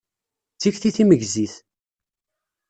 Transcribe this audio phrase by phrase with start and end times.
[0.55, 1.55] D tikti timegzit.